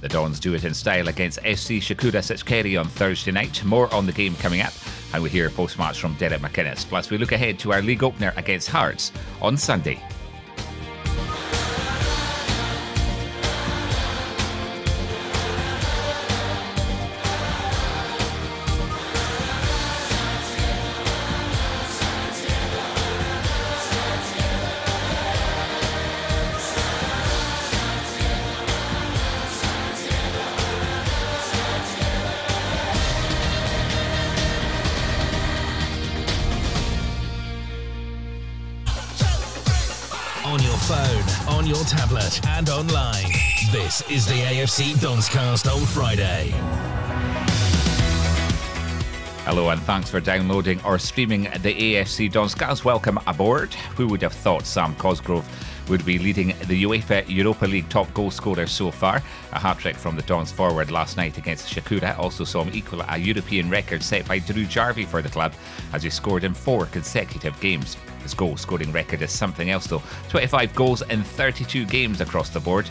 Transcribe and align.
The 0.00 0.08
Dons 0.08 0.40
do 0.40 0.54
it 0.54 0.64
in 0.64 0.72
style 0.72 1.08
against 1.08 1.40
FC 1.40 1.78
Chikhura 1.78 2.20
Sachkhere 2.22 2.80
on 2.80 2.88
Thursday 2.88 3.32
night. 3.32 3.62
More 3.64 3.92
on 3.92 4.06
the 4.06 4.12
game 4.12 4.34
coming 4.36 4.62
up, 4.62 4.72
and 5.12 5.22
we 5.22 5.28
hear 5.28 5.50
post 5.50 5.78
match 5.78 6.00
from 6.00 6.14
Derek 6.14 6.40
McInnes. 6.40 6.88
Plus, 6.88 7.10
we 7.10 7.18
look 7.18 7.32
ahead 7.32 7.58
to 7.60 7.72
our 7.72 7.82
league 7.82 8.02
opener 8.02 8.32
against 8.36 8.68
Hearts 8.68 9.12
on 9.42 9.56
Sunday. 9.56 10.02
Tablet, 41.84 42.40
and 42.46 42.68
online. 42.70 43.30
This 43.70 44.02
is 44.10 44.26
the 44.26 44.34
AFC 44.34 44.94
Donscast 44.94 45.72
on 45.72 45.84
Friday. 45.86 46.52
Hello 49.44 49.70
and 49.70 49.80
thanks 49.82 50.10
for 50.10 50.20
downloading 50.20 50.80
or 50.84 50.98
streaming 50.98 51.42
the 51.62 51.74
AFC 51.74 52.30
Donscast. 52.30 52.84
Welcome 52.84 53.18
aboard. 53.26 53.74
Who 53.96 54.08
would 54.08 54.22
have 54.22 54.32
thought 54.32 54.66
Sam 54.66 54.94
Cosgrove 54.96 55.48
would 55.90 56.06
be 56.06 56.18
leading 56.18 56.48
the 56.68 56.84
UEFA 56.84 57.28
Europa 57.28 57.66
League 57.66 57.88
top 57.88 58.12
goal 58.14 58.30
scorer 58.30 58.66
so 58.66 58.90
far? 58.90 59.22
A 59.52 59.58
hat 59.58 59.78
trick 59.78 59.96
from 59.96 60.14
the 60.14 60.22
Dons 60.22 60.52
forward 60.52 60.90
last 60.90 61.16
night 61.16 61.36
against 61.36 61.68
Chikhura 61.68 62.16
also 62.16 62.44
saw 62.44 62.62
him 62.62 62.72
equal 62.72 63.02
a 63.02 63.18
European 63.18 63.68
record 63.68 64.02
set 64.02 64.26
by 64.26 64.38
Drew 64.38 64.64
Jarvie 64.64 65.04
for 65.04 65.20
the 65.20 65.28
club 65.28 65.52
as 65.92 66.04
he 66.04 66.10
scored 66.10 66.44
in 66.44 66.54
four 66.54 66.86
consecutive 66.86 67.58
games. 67.60 67.96
His 68.22 68.34
goal 68.34 68.56
scoring 68.56 68.92
record 68.92 69.20
is 69.20 69.32
something 69.32 69.70
else 69.70 69.88
though 69.88 70.02
25 70.28 70.74
goals 70.74 71.02
in 71.02 71.24
32 71.24 71.84
games 71.86 72.20
across 72.20 72.50
the 72.50 72.60
board. 72.60 72.88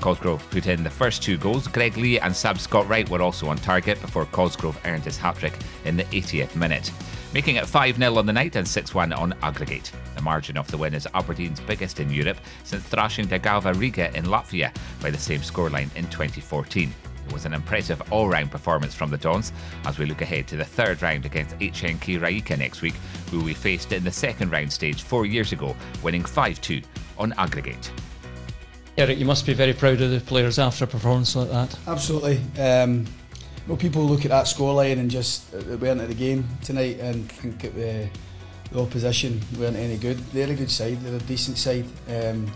Cosgrove 0.00 0.48
put 0.50 0.66
in 0.66 0.82
the 0.82 0.90
first 0.90 1.22
two 1.22 1.36
goals. 1.36 1.68
Greg 1.68 1.96
Leigh 1.96 2.18
and 2.18 2.34
Sab 2.34 2.58
Scott 2.58 2.88
Wright 2.88 3.08
were 3.08 3.22
also 3.22 3.48
on 3.48 3.58
target 3.58 4.00
before 4.00 4.24
Cosgrove 4.26 4.80
earned 4.86 5.04
his 5.04 5.18
hat 5.18 5.36
trick 5.36 5.54
in 5.84 5.96
the 5.96 6.04
80th 6.04 6.56
minute, 6.56 6.90
making 7.32 7.56
it 7.56 7.66
5 7.66 7.96
0 7.96 8.16
on 8.16 8.26
the 8.26 8.32
night 8.32 8.56
and 8.56 8.66
6 8.66 8.94
1 8.94 9.12
on 9.12 9.34
aggregate. 9.42 9.92
The 10.20 10.24
margin 10.24 10.58
of 10.58 10.70
the 10.70 10.76
win 10.76 10.92
is 10.92 11.08
Aberdeen's 11.14 11.60
biggest 11.60 11.98
in 11.98 12.10
Europe 12.10 12.36
since 12.62 12.82
thrashing 12.82 13.26
Daugava 13.26 13.72
Riga 13.72 14.14
in 14.14 14.26
Latvia 14.26 14.70
by 15.00 15.10
the 15.10 15.16
same 15.16 15.40
scoreline 15.40 15.88
in 15.96 16.06
2014 16.10 16.92
It 17.26 17.32
was 17.32 17.46
an 17.46 17.54
impressive 17.54 18.02
all 18.12 18.28
round 18.28 18.50
performance 18.50 18.94
from 18.94 19.10
the 19.10 19.16
Dons 19.16 19.50
as 19.86 19.98
we 19.98 20.04
look 20.04 20.20
ahead 20.20 20.46
to 20.48 20.56
the 20.58 20.64
third 20.64 21.00
round 21.00 21.24
against 21.24 21.58
HNK 21.58 22.20
Rijeka 22.20 22.58
next 22.58 22.82
week, 22.82 22.96
who 23.30 23.42
we 23.42 23.54
faced 23.54 23.92
in 23.92 24.04
the 24.04 24.12
second 24.12 24.52
round 24.52 24.70
stage 24.70 25.00
four 25.00 25.24
years 25.24 25.52
ago, 25.52 25.74
winning 26.02 26.26
5 26.26 26.60
2 26.60 26.82
on 27.16 27.32
aggregate. 27.38 27.90
Derek, 28.96 29.16
you 29.16 29.24
must 29.24 29.46
be 29.46 29.54
very 29.54 29.72
proud 29.72 30.02
of 30.02 30.10
the 30.10 30.20
players 30.20 30.58
after 30.58 30.84
a 30.84 30.86
performance 30.86 31.34
like 31.34 31.48
that. 31.48 31.78
Absolutely. 31.86 32.42
Um, 32.62 33.06
well, 33.66 33.78
people 33.78 34.04
look 34.04 34.26
at 34.26 34.30
that 34.32 34.44
scoreline 34.44 34.98
and 34.98 35.10
just 35.10 35.54
uh, 35.54 35.78
weren't 35.78 36.02
at 36.02 36.08
the 36.08 36.14
game 36.14 36.46
tonight 36.62 36.98
and 37.00 37.32
think 37.32 37.64
it, 37.64 38.04
uh, 38.04 38.18
the 38.72 38.80
opposition 38.80 39.40
weren't 39.58 39.76
any 39.76 39.96
good. 39.96 40.18
They're 40.32 40.50
a 40.50 40.54
good 40.54 40.70
side, 40.70 41.00
they're 41.00 41.16
a 41.16 41.18
decent 41.20 41.58
side. 41.58 41.86
Um, 42.08 42.50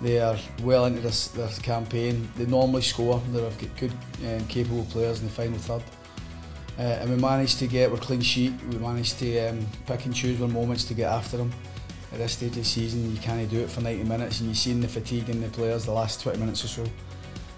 they 0.00 0.18
are 0.18 0.36
well 0.62 0.86
into 0.86 1.00
this, 1.00 1.58
campaign. 1.62 2.28
They 2.36 2.46
normally 2.46 2.82
score. 2.82 3.22
They've 3.30 3.58
got 3.58 3.76
good, 3.78 3.92
um, 4.26 4.46
capable 4.48 4.84
players 4.86 5.20
in 5.20 5.26
the 5.26 5.32
final 5.32 5.58
third. 5.58 5.82
Uh, 6.76 6.82
and 6.82 7.10
we 7.10 7.16
managed 7.16 7.60
to 7.60 7.68
get 7.68 7.90
our 7.90 7.96
clean 7.96 8.20
sheet. 8.20 8.52
We 8.70 8.78
managed 8.78 9.18
to 9.20 9.48
um, 9.48 9.66
pick 9.86 10.04
and 10.06 10.14
choose 10.14 10.42
our 10.42 10.48
moments 10.48 10.84
to 10.86 10.94
get 10.94 11.10
after 11.10 11.36
them. 11.36 11.52
At 12.12 12.18
this 12.18 12.32
stage 12.32 12.50
of 12.50 12.56
the 12.56 12.64
season, 12.64 13.10
you 13.12 13.20
can't 13.20 13.48
do 13.48 13.60
it 13.60 13.70
for 13.70 13.80
90 13.80 14.04
minutes, 14.04 14.40
and 14.40 14.48
you've 14.48 14.58
seen 14.58 14.80
the 14.80 14.88
fatigue 14.88 15.28
in 15.28 15.40
the 15.40 15.48
players 15.48 15.84
the 15.84 15.92
last 15.92 16.20
20 16.20 16.38
minutes 16.38 16.64
or 16.64 16.68
so. 16.68 16.84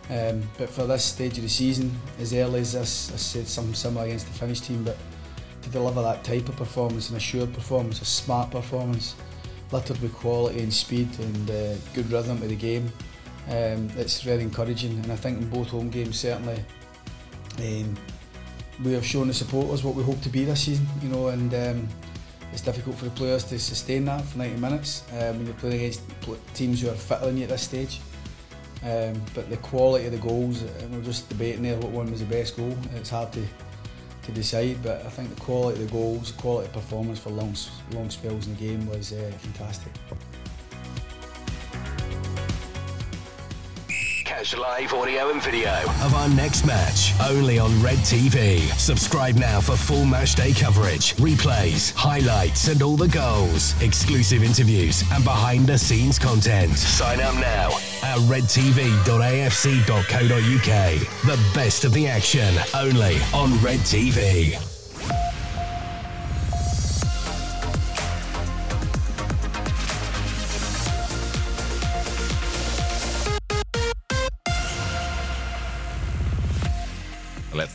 Um, 0.08 0.42
but 0.56 0.68
for 0.68 0.86
this 0.86 1.04
stage 1.04 1.36
of 1.38 1.42
the 1.42 1.48
season, 1.48 1.90
as 2.20 2.32
early 2.32 2.60
as 2.60 2.72
this, 2.72 3.12
I 3.12 3.16
said 3.16 3.48
something 3.48 3.74
similar 3.74 4.06
against 4.06 4.26
the 4.26 4.34
Finnish 4.34 4.60
team, 4.60 4.84
but 4.84 4.96
to 5.66 5.72
deliver 5.72 6.00
that 6.00 6.22
type 6.22 6.48
of 6.48 6.56
performance, 6.56 7.10
an 7.10 7.16
assured 7.16 7.52
performance, 7.52 8.00
a 8.00 8.04
smart 8.04 8.52
performance, 8.52 9.16
littered 9.72 10.00
with 10.00 10.14
quality 10.14 10.60
and 10.60 10.72
speed 10.72 11.08
and 11.18 11.50
uh, 11.50 11.74
good 11.92 12.10
rhythm 12.10 12.40
to 12.40 12.46
the 12.46 12.54
game. 12.54 12.90
Um, 13.48 13.90
it's 13.96 14.22
very 14.22 14.42
encouraging, 14.42 14.92
and 14.92 15.10
I 15.10 15.16
think 15.16 15.38
in 15.38 15.50
both 15.50 15.68
home 15.68 15.90
games 15.90 16.20
certainly 16.20 16.64
um, 17.58 17.96
we 18.84 18.92
have 18.92 19.04
shown 19.04 19.28
the 19.28 19.34
supporters 19.34 19.82
what 19.82 19.94
we 19.94 20.04
hope 20.04 20.20
to 20.22 20.28
be 20.28 20.44
this 20.44 20.62
season. 20.64 20.86
You 21.02 21.08
know, 21.08 21.28
and 21.28 21.52
um, 21.54 21.88
it's 22.52 22.62
difficult 22.62 22.96
for 22.96 23.06
the 23.06 23.10
players 23.10 23.42
to 23.44 23.58
sustain 23.58 24.04
that 24.04 24.24
for 24.24 24.38
90 24.38 24.60
minutes 24.60 25.04
um, 25.12 25.38
when 25.38 25.46
you're 25.46 25.54
playing 25.56 25.76
against 25.76 26.02
teams 26.54 26.80
who 26.80 26.90
are 26.90 26.94
fitter 26.94 27.26
than 27.26 27.38
you 27.38 27.44
at 27.44 27.48
this 27.48 27.62
stage. 27.62 28.00
Um, 28.84 29.20
but 29.34 29.50
the 29.50 29.56
quality 29.56 30.06
of 30.06 30.12
the 30.12 30.18
goals, 30.18 30.62
and 30.62 30.94
we're 30.94 31.02
just 31.02 31.28
debating 31.28 31.62
there 31.62 31.76
what 31.78 31.90
one 31.90 32.10
was 32.10 32.20
the 32.20 32.26
best 32.26 32.56
goal. 32.56 32.76
It's 32.94 33.10
hard 33.10 33.32
to 33.32 33.44
to 34.26 34.32
decide. 34.32 34.82
But 34.82 35.06
I 35.06 35.08
think 35.10 35.34
the 35.34 35.40
quality 35.40 35.82
of 35.82 35.86
the 35.86 35.92
goals, 35.92 36.32
quality 36.32 36.66
of 36.66 36.72
performance 36.74 37.18
for 37.18 37.30
long 37.30 37.54
long 37.92 38.10
spells 38.10 38.46
in 38.46 38.56
the 38.56 38.60
game 38.60 38.86
was 38.86 39.12
uh, 39.12 39.32
fantastic. 39.38 39.92
Catch 44.36 44.54
live 44.58 44.92
audio 44.92 45.30
and 45.30 45.42
video 45.42 45.72
of 46.02 46.12
our 46.12 46.28
next 46.28 46.66
match 46.66 47.14
only 47.26 47.58
on 47.58 47.82
Red 47.82 47.96
TV. 48.00 48.60
Subscribe 48.78 49.36
now 49.36 49.62
for 49.62 49.76
full 49.76 50.04
match 50.04 50.34
day 50.34 50.52
coverage, 50.52 51.16
replays, 51.16 51.94
highlights, 51.94 52.68
and 52.68 52.82
all 52.82 52.98
the 52.98 53.08
goals, 53.08 53.74
exclusive 53.80 54.42
interviews, 54.42 55.02
and 55.12 55.24
behind 55.24 55.66
the 55.66 55.78
scenes 55.78 56.18
content. 56.18 56.76
Sign 56.76 57.22
up 57.22 57.34
now 57.36 57.68
at 58.02 58.18
redtv.afc.co.uk. 58.28 59.06
The 61.24 61.50
best 61.54 61.86
of 61.86 61.94
the 61.94 62.06
action 62.06 62.54
only 62.74 63.16
on 63.32 63.58
Red 63.62 63.80
TV. 63.80 64.60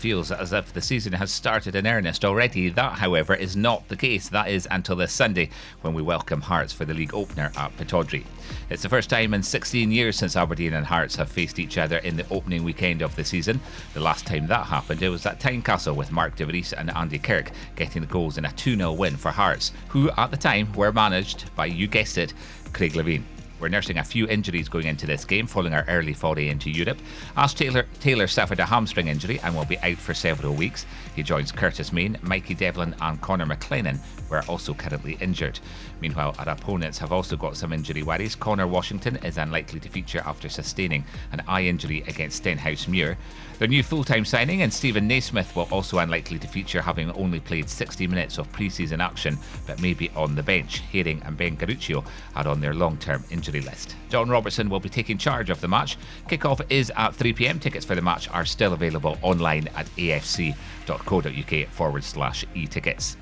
Feels 0.02 0.32
as 0.32 0.52
if 0.52 0.74
the 0.74 0.82
season 0.82 1.14
has 1.14 1.32
started 1.32 1.76
in 1.76 1.86
earnest 1.86 2.26
already. 2.26 2.70
That, 2.70 2.94
however, 2.94 3.36
is 3.36 3.56
not 3.56 3.88
the 3.88 3.96
case. 3.96 4.30
That 4.30 4.50
is 4.50 4.68
until 4.72 4.96
this 4.96 5.14
Sunday 5.14 5.52
when 5.82 5.94
we 5.94 6.02
welcome 6.02 6.42
Hearts 6.42 6.74
for 6.74 6.86
the 6.86 6.94
league 6.96 7.14
opener 7.14 7.52
at 7.56 7.78
Pittodrie. 7.78 8.26
It's 8.72 8.82
the 8.82 8.90
first 8.90 9.12
time 9.12 9.36
in 9.36 9.44
16 9.44 9.92
years 9.92 10.18
since 10.18 10.36
Aberdeen 10.36 10.74
and 10.74 10.88
Hearts 10.88 11.18
have 11.18 11.30
faced 11.30 11.60
each 11.60 11.78
other 11.78 12.00
in 12.00 12.18
the 12.18 12.26
opening 12.32 12.64
weekend 12.64 13.04
of 13.04 13.16
the 13.16 13.24
season. 13.24 13.62
The 13.94 14.00
last 14.00 14.26
time 14.26 14.48
that 14.48 14.66
happened, 14.66 15.04
it 15.04 15.10
was 15.10 15.28
at 15.28 15.40
Tynecastle 15.40 15.96
with 15.96 16.12
Mark 16.12 16.36
De 16.36 16.48
Vries 16.48 16.74
and 16.74 16.90
Andy 16.90 17.20
Kirk 17.20 17.52
getting 17.76 18.02
the 18.02 18.08
goals 18.08 18.40
in 18.40 18.46
a 18.46 18.52
2 18.54 18.78
0 18.78 18.94
win 18.94 19.18
for 19.18 19.30
Hearts, 19.30 19.72
who 19.90 20.10
at 20.18 20.32
the 20.32 20.38
time 20.38 20.74
were 20.74 20.92
managed 20.92 21.56
by, 21.56 21.68
you 21.68 21.86
guessed 21.86 22.18
it, 22.18 22.34
Craig 22.74 22.94
Levein. 22.94 23.24
We're 23.62 23.70
nursing 23.70 24.00
a 24.00 24.04
few 24.04 24.28
injuries 24.28 24.68
going 24.68 24.88
into 24.88 25.06
this 25.06 25.24
game 25.24 25.46
following 25.46 25.76
our 25.76 25.86
early 25.88 26.14
foray 26.14 26.48
into 26.48 26.72
Europe. 26.72 26.98
Ash 27.38 27.54
Taylor, 27.54 27.86
Taylor 28.00 28.26
suffered 28.26 28.60
a 28.60 28.66
hamstring 28.66 29.08
injury 29.08 29.40
and 29.42 29.56
will 29.56 29.66
be 29.66 29.78
out 29.82 29.98
for 29.98 30.16
several 30.16 30.56
weeks. 30.56 30.88
He 31.16 31.22
joins 31.22 31.52
Curtis 31.52 31.94
Main, 31.94 32.18
Mikey 32.24 32.56
Devlin, 32.56 32.96
and 33.00 33.22
Connor 33.22 33.46
McLennan, 33.46 34.00
who 34.28 34.34
are 34.34 34.44
also 34.48 34.74
currently 34.74 35.16
injured. 35.22 35.60
Meanwhile, 36.02 36.34
our 36.40 36.50
opponents 36.50 36.98
have 36.98 37.12
also 37.12 37.38
got 37.38 37.56
some 37.56 37.72
injury 37.72 38.02
worries. 38.02 38.34
Connor 38.34 38.66
Washington 38.66 39.18
is 39.18 39.38
unlikely 39.38 39.80
to 39.82 39.90
feature 39.90 40.24
after 40.26 40.50
sustaining 40.50 41.04
an 41.32 41.44
eye 41.48 41.66
injury 41.66 42.04
against 42.08 42.44
Stenhousemuir. 42.44 43.16
Their 43.60 43.68
new 43.68 43.84
full 43.84 44.04
time 44.04 44.26
signing 44.26 44.64
and 44.64 44.74
Steven 44.74 45.08
Naismith 45.08 45.56
will 45.56 45.68
also 45.70 46.00
unlikely 46.00 46.40
to 46.40 46.48
feature, 46.48 46.82
having 46.82 47.12
only 47.12 47.40
played 47.40 47.70
60 47.70 48.08
minutes 48.08 48.40
of 48.40 48.52
pre 48.52 48.72
season 48.72 49.02
action, 49.02 49.38
but 49.68 49.80
may 49.80 49.94
be 49.94 50.10
on 50.16 50.34
the 50.34 50.42
bench. 50.42 50.82
Haring 50.92 51.24
and 51.28 51.38
Ben 51.38 51.56
Garuccio 51.56 52.04
are 52.36 52.48
on 52.48 52.60
their 52.60 52.74
long 52.74 52.98
term 52.98 53.24
injury 53.30 53.51
list. 53.60 53.98
John 54.10 54.30
Robertson 54.30 54.70
will 54.70 54.80
be 54.80 54.88
taking 54.88 55.18
charge 55.18 55.50
of 55.50 55.60
the 55.60 55.68
match. 55.68 55.98
Kickoff 56.30 56.62
is 56.70 56.90
at 56.96 57.14
3 57.14 57.34
pm. 57.34 57.60
Tickets 57.60 57.84
for 57.84 57.96
the 57.96 58.02
match 58.02 58.30
are 58.30 58.46
still 58.46 58.72
available 58.72 59.18
online 59.22 59.68
at 59.76 59.88
afc.co.uk 59.98 61.68
forward 61.70 62.04
slash 62.06 62.46
e 62.56 62.66
tickets. 62.66 63.18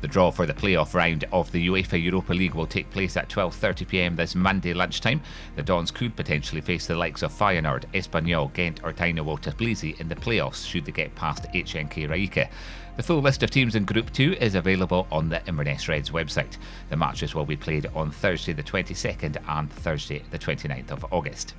The 0.00 0.08
draw 0.08 0.30
for 0.30 0.46
the 0.46 0.54
playoff 0.54 0.94
round 0.94 1.24
of 1.32 1.50
the 1.50 1.66
UEFA 1.66 2.00
Europa 2.00 2.32
League 2.32 2.54
will 2.54 2.66
take 2.66 2.90
place 2.90 3.16
at 3.16 3.28
12.30pm 3.28 4.16
this 4.16 4.36
Monday 4.36 4.72
lunchtime. 4.72 5.20
The 5.56 5.62
Dons 5.62 5.90
could 5.90 6.14
potentially 6.14 6.60
face 6.60 6.86
the 6.86 6.94
likes 6.94 7.22
of 7.22 7.32
Feyenoord, 7.32 7.84
Espanyol, 7.92 8.52
Ghent 8.54 8.80
or 8.84 8.92
Dynamo 8.92 9.36
Tbilisi 9.36 9.98
in 9.98 10.08
the 10.08 10.14
playoffs 10.14 10.66
should 10.66 10.84
they 10.84 10.92
get 10.92 11.14
past 11.16 11.46
HNK 11.52 12.08
Rijeka. 12.08 12.48
The 12.96 13.02
full 13.02 13.20
list 13.20 13.42
of 13.42 13.50
teams 13.50 13.74
in 13.74 13.84
Group 13.84 14.12
2 14.12 14.34
is 14.40 14.54
available 14.54 15.06
on 15.10 15.28
the 15.28 15.44
Inverness 15.46 15.88
Reds 15.88 16.10
website. 16.10 16.58
The 16.90 16.96
matches 16.96 17.34
will 17.34 17.46
be 17.46 17.56
played 17.56 17.86
on 17.94 18.10
Thursday 18.10 18.52
the 18.52 18.62
22nd 18.62 19.36
and 19.48 19.72
Thursday 19.72 20.22
the 20.30 20.38
29th 20.38 20.90
of 20.90 21.12
August. 21.12 21.54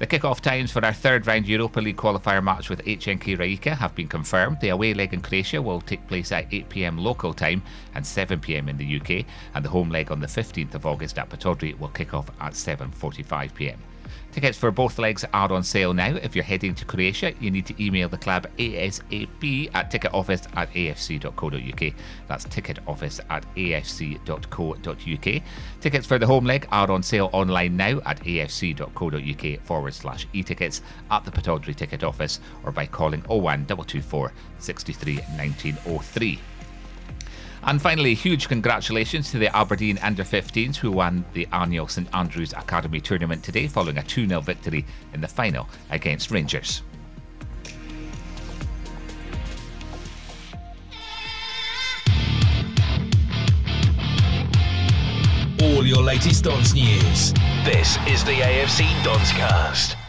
The 0.00 0.06
kick-off 0.06 0.40
times 0.40 0.72
for 0.72 0.82
our 0.82 0.94
third 0.94 1.26
round 1.26 1.46
Europa 1.46 1.78
League 1.78 1.98
qualifier 1.98 2.42
match 2.42 2.70
with 2.70 2.82
HNK 2.86 3.36
Rijeka 3.36 3.76
have 3.76 3.94
been 3.94 4.08
confirmed. 4.08 4.58
The 4.60 4.70
away 4.70 4.94
leg 4.94 5.12
in 5.12 5.20
Croatia 5.20 5.60
will 5.60 5.82
take 5.82 6.08
place 6.08 6.32
at 6.32 6.48
8pm 6.48 6.98
local 6.98 7.34
time 7.34 7.62
and 7.94 8.02
7pm 8.02 8.70
in 8.70 8.78
the 8.78 8.96
UK, 8.98 9.26
and 9.54 9.62
the 9.62 9.68
home 9.68 9.90
leg 9.90 10.10
on 10.10 10.20
the 10.20 10.26
15th 10.26 10.74
of 10.74 10.86
August 10.86 11.18
at 11.18 11.28
Pittodrie 11.28 11.78
will 11.78 11.88
kick 11.88 12.14
off 12.14 12.30
at 12.40 12.54
7.45pm. 12.54 13.76
Tickets 14.32 14.56
for 14.56 14.70
both 14.70 14.98
legs 14.98 15.24
are 15.32 15.52
on 15.52 15.62
sale 15.62 15.92
now. 15.92 16.14
If 16.16 16.34
you're 16.34 16.44
heading 16.44 16.74
to 16.76 16.84
Croatia, 16.84 17.32
you 17.40 17.50
need 17.50 17.66
to 17.66 17.84
email 17.84 18.08
the 18.08 18.18
club 18.18 18.46
ASAP 18.58 19.70
at 19.74 19.90
ticketoffice 19.90 20.46
at 20.56 20.72
afc.co.uk. 20.72 21.94
That's 22.28 22.44
ticketoffice 22.46 23.20
at 23.28 23.44
afc.co.uk. 23.56 25.42
Tickets 25.80 26.06
for 26.06 26.18
the 26.18 26.26
home 26.26 26.44
leg 26.44 26.68
are 26.70 26.90
on 26.90 27.02
sale 27.02 27.30
online 27.32 27.76
now 27.76 28.00
at 28.06 28.20
afc.co.uk 28.24 29.60
forward 29.64 29.94
slash 29.94 30.26
e-tickets 30.32 30.82
at 31.10 31.24
the 31.24 31.30
Pittodrie 31.30 31.74
ticket 31.74 32.04
office 32.04 32.40
or 32.64 32.72
by 32.72 32.86
calling 32.86 33.22
01 33.22 33.66
224 33.66 34.32
63 34.58 35.16
1903. 35.16 36.38
And 37.62 37.80
finally, 37.80 38.14
huge 38.14 38.48
congratulations 38.48 39.30
to 39.30 39.38
the 39.38 39.54
Aberdeen 39.54 39.98
under 40.02 40.24
15s 40.24 40.76
who 40.76 40.90
won 40.90 41.24
the 41.34 41.46
annual 41.52 41.88
St 41.88 42.08
Andrews 42.14 42.52
Academy 42.54 43.00
tournament 43.00 43.44
today 43.44 43.68
following 43.68 43.98
a 43.98 44.02
2 44.02 44.26
0 44.26 44.40
victory 44.40 44.86
in 45.12 45.20
the 45.20 45.28
final 45.28 45.68
against 45.90 46.30
Rangers. 46.30 46.82
All 55.62 55.86
your 55.86 56.02
latest 56.02 56.44
Dons 56.44 56.74
news. 56.74 57.34
This 57.64 57.98
is 58.08 58.24
the 58.24 58.32
AFC 58.32 58.84
Donscast. 59.02 59.99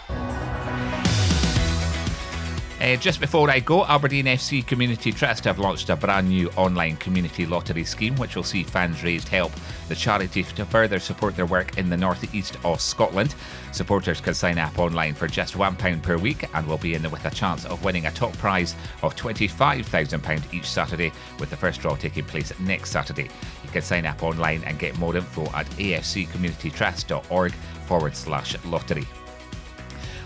Uh, 2.81 2.95
just 2.95 3.19
before 3.19 3.48
I 3.48 3.60
go, 3.60 3.86
Aberdeen 3.86 4.25
FC 4.25 4.66
Community 4.66 5.12
Trust 5.12 5.44
have 5.44 5.60
launched 5.60 5.89
a 5.89 5.95
brand 5.95 6.30
new 6.30 6.50
online 6.56 6.98
community 6.98 7.45
lottery 7.45 7.83
scheme 7.83 8.16
which 8.16 8.36
will 8.36 8.42
see 8.42 8.63
fans 8.63 9.04
raise 9.04 9.28
help 9.28 9.51
the 9.88 9.94
charity 9.94 10.42
to 10.42 10.66
further 10.66 10.98
support 10.98 11.36
their 11.36 11.45
work 11.45 11.78
in 11.78 11.92
the 11.92 11.98
northeast 11.98 12.57
of 12.66 12.81
Scotland. 12.81 13.36
Supporters 13.72 14.19
can 14.19 14.33
sign 14.33 14.57
up 14.57 14.80
online 14.80 15.13
for 15.13 15.28
just 15.28 15.54
£1 15.54 16.01
per 16.01 16.18
week 16.18 16.50
and 16.56 16.66
will 16.66 16.80
be 16.80 16.95
in 16.95 17.04
with 17.12 17.24
a 17.25 17.30
chance 17.30 17.66
of 17.66 17.83
winning 17.83 18.07
a 18.07 18.12
top 18.13 18.36
prize 18.39 18.74
of 19.04 19.16
£25,000 19.16 20.51
each 20.51 20.68
Saturday, 20.68 21.12
with 21.38 21.51
the 21.51 21.57
first 21.57 21.81
draw 21.81 21.95
taking 21.95 22.25
place 22.25 22.51
next 22.62 22.89
Saturday. 22.89 23.30
You 23.63 23.69
can 23.72 23.83
sign 23.83 24.07
up 24.07 24.24
online 24.24 24.63
and 24.63 24.80
get 24.80 24.98
more 24.98 25.16
info 25.16 25.44
at 25.54 25.68
afccommunitytrust.org 25.78 27.51
forward 27.86 28.16
slash 28.16 28.56
lottery. 28.66 29.06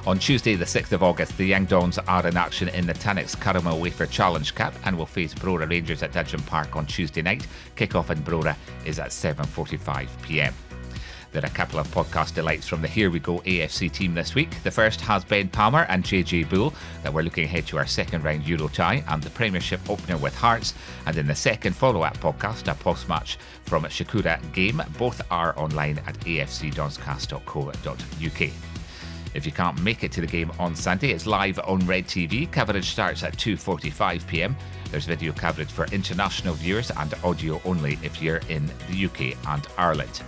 On 0.07 0.19
Tuesday, 0.19 0.53
the 0.53 0.65
6th 0.65 0.91
of 0.91 1.01
August, 1.01 1.35
the 1.35 1.47
Young 1.47 1.65
Dons 1.65 1.97
are 1.97 2.27
in 2.27 2.37
action 2.37 2.69
in 2.69 2.85
the 2.85 2.93
Tunnocks 2.93 3.35
Caramel 3.41 3.79
Wafer 3.79 4.05
Challenge 4.05 4.53
Cup 4.53 4.75
and 4.85 4.95
will 4.95 5.07
face 5.07 5.33
Brora 5.33 5.67
Rangers 5.67 6.03
at 6.03 6.13
Dudgeon 6.13 6.43
Park 6.43 6.75
on 6.75 6.85
Tuesday 6.85 7.23
night. 7.23 7.47
Kick-off 7.75 8.11
in 8.11 8.19
Brora 8.19 8.55
is 8.85 8.99
at 8.99 9.09
7.45pm. 9.09 10.53
There 11.31 11.41
are 11.41 11.47
a 11.47 11.49
couple 11.49 11.79
of 11.79 11.87
podcast 11.87 12.35
delights 12.35 12.67
from 12.67 12.83
the 12.83 12.87
Here 12.87 13.09
We 13.09 13.19
Go 13.19 13.39
AFC 13.39 13.91
team 13.91 14.13
this 14.13 14.35
week. 14.35 14.51
The 14.63 14.69
first 14.69 15.01
has 15.01 15.25
Ben 15.25 15.49
Palmer 15.49 15.87
and 15.89 16.03
JJ 16.03 16.51
Bull 16.51 16.75
that 17.01 17.11
we're 17.11 17.23
looking 17.23 17.45
ahead 17.45 17.65
to 17.67 17.79
our 17.79 17.87
second 17.87 18.23
round 18.23 18.47
Euro 18.47 18.67
tie 18.67 19.03
and 19.07 19.23
the 19.23 19.31
Premiership 19.31 19.89
opener 19.89 20.17
with 20.17 20.35
Hearts. 20.35 20.75
And 21.07 21.17
in 21.17 21.25
the 21.25 21.33
second 21.33 21.75
follow-up 21.75 22.19
podcast, 22.19 22.71
a 22.71 22.75
post-match 22.75 23.39
from 23.63 23.85
Chikhura 23.85 24.39
Game. 24.53 24.83
Both 24.99 25.23
are 25.31 25.59
online 25.59 25.97
at 26.05 26.19
afcdonscast.co.uk. 26.19 28.74
If 29.35 29.45
you 29.45 29.51
can't 29.51 29.79
make 29.81 30.05
it 30.05 30.13
to 30.13 30.21
the 30.21 30.27
game 30.27 30.49
on 30.59 30.75
Sunday, 30.75 31.11
it's 31.11 31.27
live 31.27 31.59
on 31.59 31.85
Red 31.85 32.07
TV. 32.07 32.49
Coverage 32.49 32.89
starts 32.89 33.21
at 33.21 33.35
2:45 33.37 34.25
p.m. 34.27 34.55
There's 34.89 35.05
video 35.05 35.33
coverage 35.33 35.69
for 35.69 35.85
international 35.87 36.53
viewers 36.53 36.89
and 36.89 37.13
audio 37.21 37.61
only 37.65 37.99
if 38.01 38.21
you're 38.21 38.39
in 38.47 38.71
the 38.89 39.05
UK 39.05 39.37
and 39.49 39.67
Ireland. 39.77 40.21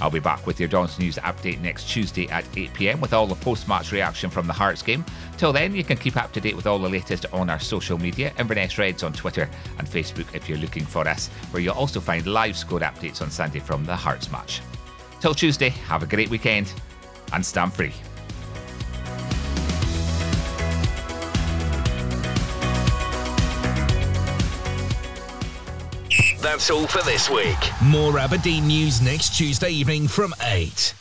I'll 0.00 0.10
be 0.10 0.20
back 0.20 0.46
with 0.46 0.60
your 0.60 0.68
Dons 0.68 1.00
News 1.00 1.16
update 1.16 1.60
next 1.60 1.88
Tuesday 1.88 2.28
at 2.28 2.44
8 2.56 2.72
pm 2.72 3.00
with 3.00 3.12
all 3.12 3.26
the 3.26 3.34
post 3.34 3.66
match 3.66 3.90
reaction 3.90 4.30
from 4.30 4.46
the 4.46 4.52
Hearts 4.52 4.82
game. 4.82 5.04
Till 5.36 5.52
then, 5.52 5.74
you 5.74 5.82
can 5.82 5.96
keep 5.96 6.16
up 6.16 6.32
to 6.34 6.40
date 6.40 6.54
with 6.54 6.68
all 6.68 6.78
the 6.78 6.88
latest 6.88 7.26
on 7.32 7.50
our 7.50 7.58
social 7.58 7.98
media 7.98 8.32
Inverness 8.38 8.78
Reds 8.78 9.02
on 9.02 9.12
Twitter 9.12 9.50
and 9.78 9.88
Facebook 9.88 10.32
if 10.32 10.48
you're 10.48 10.58
looking 10.58 10.84
for 10.84 11.08
us, 11.08 11.26
where 11.50 11.60
you'll 11.60 11.74
also 11.74 11.98
find 11.98 12.24
live 12.28 12.56
score 12.56 12.78
updates 12.80 13.20
on 13.20 13.32
Sunday 13.32 13.58
from 13.58 13.84
the 13.84 13.96
Hearts 13.96 14.30
match. 14.30 14.60
Till 15.20 15.34
Tuesday, 15.34 15.70
have 15.70 16.04
a 16.04 16.06
great 16.06 16.30
weekend 16.30 16.72
and 17.32 17.44
stand 17.44 17.72
free. 17.72 17.92
That's 26.40 26.70
all 26.70 26.86
for 26.86 27.02
this 27.04 27.28
week. 27.28 27.58
More 27.82 28.18
Aberdeen 28.18 28.66
news 28.68 29.00
next 29.00 29.36
Tuesday 29.36 29.70
evening 29.70 30.06
from 30.06 30.34
8. 30.40 30.94